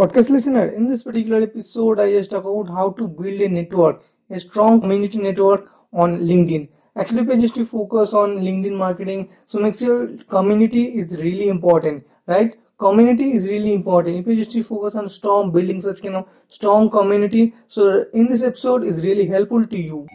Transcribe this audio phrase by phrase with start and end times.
[0.00, 4.02] Podcast listener, in this particular episode, I just talk about how to build a network,
[4.30, 6.70] a strong community network on LinkedIn.
[6.96, 12.56] Actually, just to focus on LinkedIn marketing, so make sure community is really important, right?
[12.78, 14.16] Community is really important.
[14.16, 18.42] If you just focus on strong building such kind of strong community, so in this
[18.42, 20.06] episode is really helpful to you.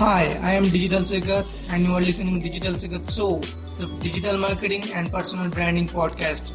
[0.00, 3.36] Hi, I am Digital Secret and you are listening to Digital Secret Show,
[3.78, 6.52] the digital marketing and personal branding podcast.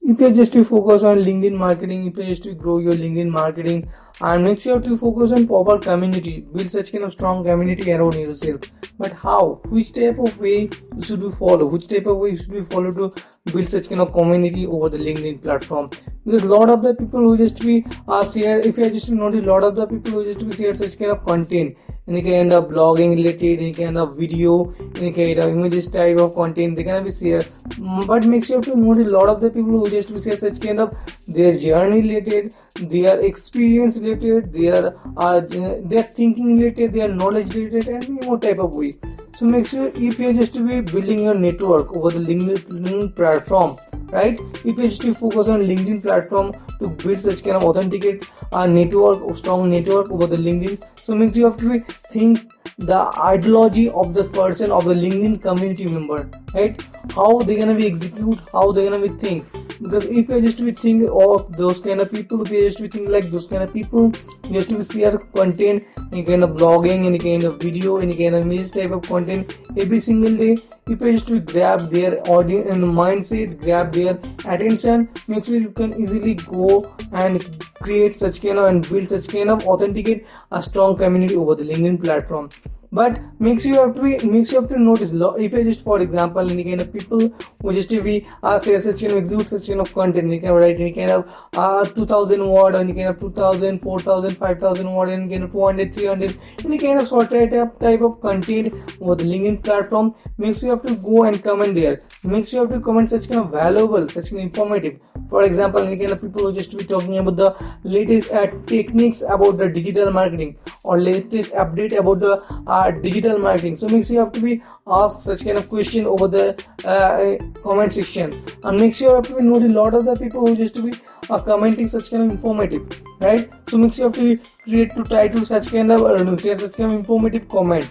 [0.00, 2.94] If you are just to focus on LinkedIn marketing, if you just to grow your
[2.94, 3.90] LinkedIn marketing,
[4.20, 8.14] and make sure to focus on proper community, build such kind of strong community around
[8.14, 8.60] yourself.
[8.96, 9.60] But how?
[9.70, 10.70] Which type of way
[11.02, 11.66] should we follow?
[11.66, 13.12] Which type of way should we follow to
[13.52, 15.90] build such kind of community over the LinkedIn platform?
[16.24, 19.40] Because a lot of the people who just be are share, if you just notice,
[19.40, 22.52] a lot of the people who just be share such kind of content, any kind
[22.52, 26.84] of blogging related, any kind of video, any kind of images type of content, they
[26.84, 27.40] can be share.
[27.40, 30.38] Mm, but make sure to notice a lot of the people who just be share
[30.38, 30.94] such kind of
[31.26, 38.24] their journey related, their experience related, their uh, their thinking related, their knowledge related, and
[38.24, 38.94] more type of way.
[39.34, 43.76] So make sure if you're just to be building your network over the LinkedIn platform,
[44.12, 44.38] right?
[44.64, 48.66] If you just to focus on LinkedIn platform to build such kind of authenticate uh,
[48.66, 50.78] network, strong network over the LinkedIn.
[51.04, 51.80] So make sure you have to be
[52.14, 56.80] think the ideology of the person of the LinkedIn community member, right?
[57.14, 59.46] How they gonna be execute, how they gonna be think
[59.82, 62.88] because if you just be think of those kind of people if you just be
[62.88, 64.12] think like those kind of people
[64.50, 68.42] just to share content any kind of blogging any kind of video any kind of
[68.42, 70.56] image type of content every single day.
[70.86, 75.70] If you just to grab their audience and mindset grab their attention make sure you
[75.70, 77.42] can easily go and
[77.80, 81.64] create such kind of and build such kind of authenticate a strong community over the
[81.64, 82.50] linkedin platform
[82.98, 85.12] but makes you have to be makes you have to notice
[85.46, 87.28] if I just for example any kind of people
[87.60, 90.40] who just if we uh, say such kind of exude such kind of content you
[90.40, 95.10] can write any kind of uh, 2000 word any kind of 2000 4000 5000 word
[95.10, 98.72] any kind of 200 300 any kind of sort of type of content
[99.18, 102.02] the linkedin platform makes you have to go and comment there.
[102.24, 104.98] Makes you have to comment such kind of valuable such kind of informative
[105.28, 107.50] for example any kind of people who just be talking about the
[107.82, 112.34] latest uh, techniques about the digital marketing or latest update about the
[112.66, 113.76] uh, digital marketing.
[113.76, 116.46] So makes you have to be asked such kind of question over the
[116.84, 118.32] uh, comment section.
[118.64, 120.74] And make sure you have to be noted a lot of the people who just
[120.76, 120.94] to be
[121.30, 123.50] uh, commenting such kind of informative right?
[123.68, 126.92] So makes you have to be create to title such kind of uh, such kind
[126.92, 127.90] of informative comment.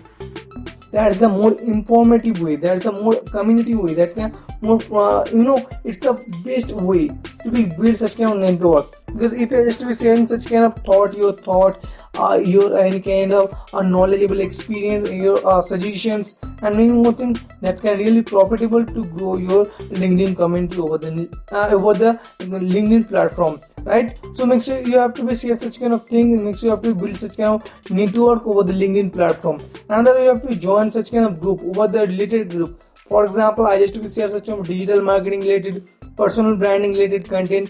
[0.92, 5.62] That's the more informative way that's the more community way that can uh, you know
[5.84, 6.14] it's the
[6.46, 7.10] best way
[7.44, 8.88] to be build such kind of network.
[9.08, 12.78] Because if you're just to be sharing such kind of thought your thought uh, your
[12.78, 17.98] any kind of uh, knowledgeable experience your uh, suggestions and many more things that can
[17.98, 19.66] really profitable to grow your
[20.00, 24.18] linkedin community over the uh, over the linkedin platform right?
[24.36, 26.76] So make sure you have to be share such kind of thing make sure you
[26.76, 29.62] have to build such kind of network over the linkedin platform.
[29.90, 32.82] Another you have to join such kind of group over the related group
[33.12, 35.82] for example I just be such digital marketing related
[36.18, 37.70] personal branding related content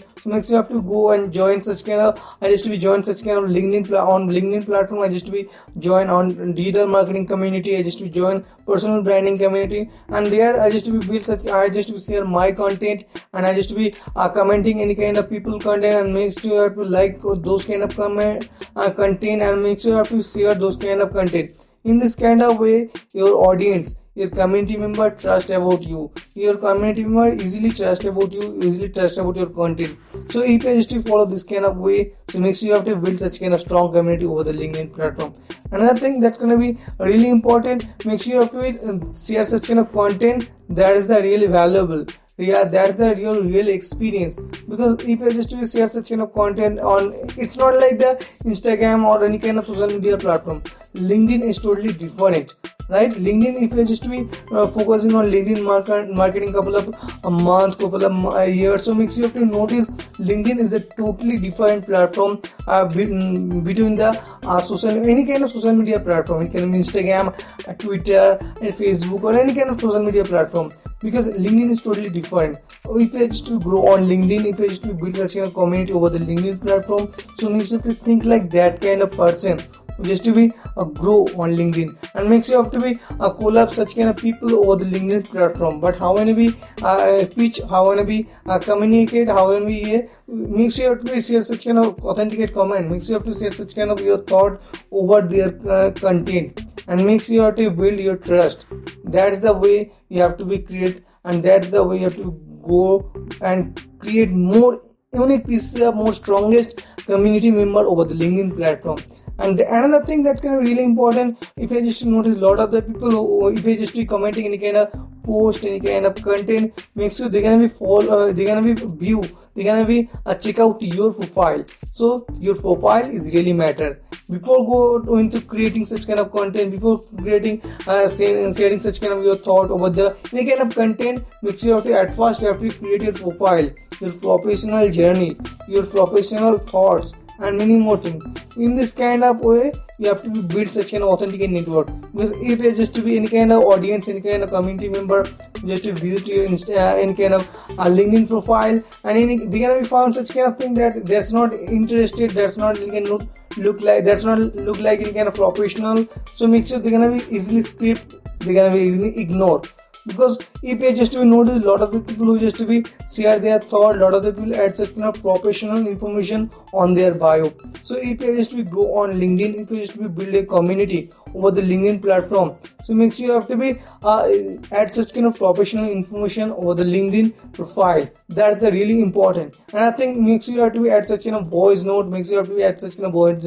[0.68, 4.62] to go and join such can I just be join such can LinkedIn on LinkedIn
[4.62, 5.46] platform I just be
[5.78, 9.80] join on digital marketing community I just be join personal branding community
[10.12, 13.44] and they are I just be build such I just be share my content and
[13.44, 13.90] I just be
[14.36, 17.96] commenting any kind of people content and makes you have to like those kind of
[17.96, 18.44] comment
[18.78, 21.50] content and makes you have to share those kind of content
[21.84, 22.78] in this kind of way
[23.16, 26.12] your audience your community member trust about you.
[26.34, 29.98] Your community member easily trust about you easily trust about your content.
[30.30, 32.14] So if you just follow this kind of way.
[32.30, 34.92] So make sure you have to build such kind of strong community over the linkedin
[34.94, 35.32] platform.
[35.72, 39.66] Another thing that's gonna be really important make sure you have to uh, share such
[39.66, 42.06] kind of content that is the really valuable.
[42.36, 44.38] Yeah that's the real real experience.
[44.68, 48.14] Because if you just share such kind of content on it's not like the
[48.44, 50.62] instagram or any kind of social media platform.
[50.94, 52.54] Linkedin is totally different
[52.88, 53.10] right?
[53.12, 54.20] Linkedin if you're just to be
[54.52, 56.88] uh, focusing on linkedin market, marketing couple of
[57.24, 59.90] a month couple of uh, years so makes you have to notice
[60.30, 64.10] linkedin is a totally different platform uh, mm, between the
[64.44, 66.46] uh, social any kind of social media platform.
[66.46, 67.34] It can be instagram
[67.68, 72.08] uh, twitter and facebook or any kind of social media platform because linkedin is totally
[72.08, 72.58] different.
[72.86, 76.10] If you just to grow on linkedin if you just to build a community over
[76.10, 79.58] the linkedin platform so you have to think like that kind of person
[80.02, 81.96] just to be a grow on linkedin.
[82.14, 85.24] And makes you have to be a collab such kind of people over the linkedin
[85.24, 85.80] platform.
[85.80, 90.02] But how when we uh, pitch how when we uh, communicate how when we uh,
[90.26, 92.90] makes you have to be share such kind of authenticate comment.
[92.90, 94.60] Makes you have to share such kind of your thought
[94.90, 96.64] over their uh, content.
[96.86, 98.66] And makes you have to build your trust.
[99.04, 102.32] That's the way you have to be create and that's the way you have to
[102.66, 104.80] go and create more
[105.12, 108.98] unique pieces of more strongest community member over the linkedin platform
[109.38, 112.60] and the, another thing that can be really important if I just notice a lot
[112.60, 114.92] of the people if I just be commenting any kind of
[115.24, 118.74] post, any kind of content, make sure they're gonna be follow, uh, they're gonna be
[118.74, 119.22] view,
[119.54, 121.64] they're gonna be uh, check out your profile.
[121.94, 124.00] So your profile is really matter.
[124.30, 129.24] Before go into creating such kind of content, before creating uh, sharing such kind of
[129.24, 132.40] your thought over the any kind of content, make sure you have to at first
[132.40, 133.68] you have to create your profile,
[134.00, 135.36] your professional journey,
[135.68, 138.24] your professional thoughts and many more things.
[138.56, 141.88] In this kind of way, you have to build such an authentic network.
[142.12, 145.24] Because if you just to be any kind of audience, any kind of community member,
[145.64, 147.48] just to visit your Insta, any kind of
[147.78, 151.32] uh, LinkedIn profile, and any, they're gonna be found such kind of thing that that's
[151.32, 153.22] not interested, that's not can look,
[153.56, 156.04] look like, that's not look like any kind of professional.
[156.34, 159.68] So make sure they're gonna be easily skipped, they're gonna be easily ignored
[160.06, 162.84] because EPA just to be noticed, a lot of the people who just to be
[163.10, 166.94] share their thought, a lot of the people add such kind of professional information on
[166.94, 167.52] their bio.
[167.82, 171.10] So EPA just to be grow on LinkedIn, EPA just to be build a community
[171.34, 172.56] over the LinkedIn platform.
[172.84, 174.28] So make sure you have to be uh,
[174.72, 178.06] add such kind of professional information over the LinkedIn profile.
[178.28, 179.56] That's the really important.
[179.72, 182.08] And I think make sure you have to be add such kind of voice note,
[182.08, 183.42] make sure you have to be add such kind of voice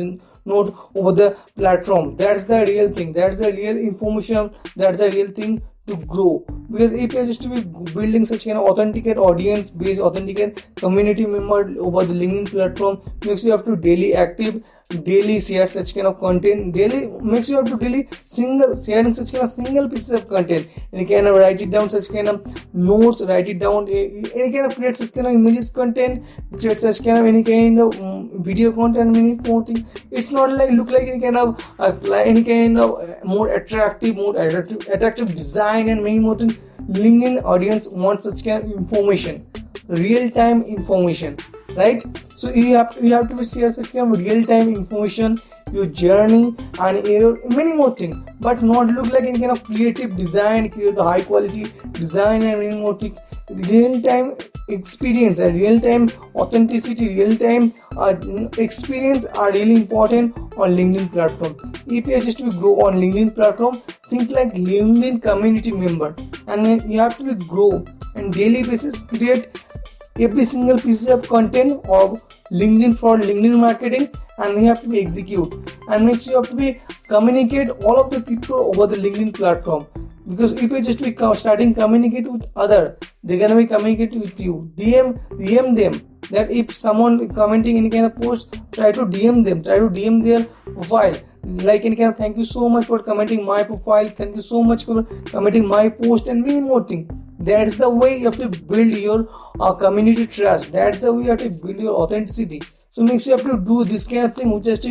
[0.46, 2.16] note over the platform.
[2.16, 3.14] That's the real thing.
[3.14, 4.52] That's the real information.
[4.76, 6.46] That's the real thing to grow.
[6.70, 7.62] Because you're just to be
[7.94, 13.52] building such an authenticate audience based authenticate community member over the linkedin platform makes you
[13.52, 17.78] have to daily active daily share such kind of content daily makes you have to
[17.78, 21.72] daily single sharing such kind of single pieces of content and you can write it
[21.72, 25.34] down such kind of notes write it down any kind of create such kind of
[25.34, 26.26] images content
[26.60, 30.72] create such kind of any kind of um, video content more thing it's not like
[30.72, 35.36] look like any kind of uh, any kind of uh, more attractive more attractive attractive
[35.36, 36.58] design and many more things.
[36.90, 39.46] LinkedIn audience wants such kind of information,
[39.88, 41.38] real time information,
[41.78, 42.04] right?
[42.36, 45.38] So you have you have to share such kind of real time information,
[45.72, 50.16] your journey, and your, many more things, but not look like any kind of creative
[50.18, 53.18] design, create high quality design and many more things.
[53.50, 54.36] Real time
[54.68, 58.14] experience and real time authenticity, real time uh,
[58.58, 61.56] experience are really important on LinkedIn platform.
[61.88, 63.78] If you just to grow on LinkedIn platform,
[64.10, 66.14] think like LinkedIn community member,
[66.48, 67.86] and you have to grow
[68.16, 69.50] and daily basis create
[70.20, 75.02] every single piece of content of LinkedIn for LinkedIn marketing, and you have to be
[75.02, 75.54] execute
[75.90, 79.34] and make sure you have to be communicate all of the people over the LinkedIn
[79.34, 79.88] platform.
[80.28, 84.72] Because if you just be starting communicate with other they're gonna be communicating with you.
[84.76, 86.02] Dm dm them.
[86.32, 89.64] That if someone commenting any kind of post try to dm them.
[89.64, 90.44] Try to dm their
[90.74, 91.16] profile.
[91.44, 94.06] Like any kind of thank you so much for commenting my profile.
[94.06, 97.08] Thank you so much for commenting my post and many more things
[97.48, 99.30] that's the way you have to build your
[99.60, 100.72] uh, community trust.
[100.72, 102.62] That's the way you have to build your authenticity.
[102.92, 104.86] So make sure you have to do this kind of thing which is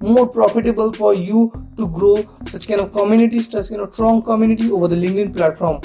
[0.00, 2.16] more profitable for you to grow
[2.46, 5.80] such kind of communities such kind of strong community over the linkedin platform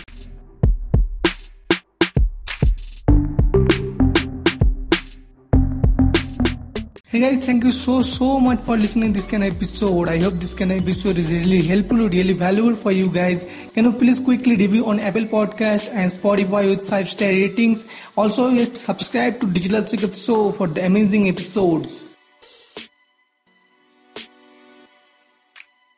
[7.18, 10.08] Hey guys, thank you so so much for listening this kind of episode.
[10.08, 13.48] I hope this kind of episode is really helpful, really valuable for you guys.
[13.74, 17.88] Can you please quickly review on Apple Podcast and Spotify with five star ratings?
[18.16, 22.04] Also, subscribe to Digital Secret Show for the amazing episodes.